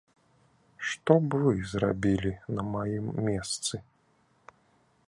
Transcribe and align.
Што 0.91 1.17
б 1.27 1.41
вы 1.43 1.53
зрабілі 1.73 2.33
на 2.57 2.61
маім 2.73 3.05
месцы? 3.29 3.75